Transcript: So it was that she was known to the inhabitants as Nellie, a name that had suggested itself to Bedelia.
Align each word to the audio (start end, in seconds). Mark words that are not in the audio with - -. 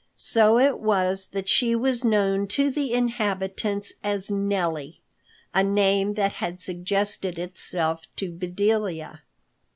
So 0.15 0.57
it 0.57 0.79
was 0.79 1.27
that 1.27 1.47
she 1.47 1.75
was 1.75 2.03
known 2.03 2.47
to 2.47 2.71
the 2.71 2.91
inhabitants 2.91 3.93
as 4.03 4.31
Nellie, 4.31 4.99
a 5.53 5.63
name 5.63 6.15
that 6.15 6.31
had 6.31 6.59
suggested 6.59 7.37
itself 7.37 8.07
to 8.15 8.31
Bedelia. 8.31 9.21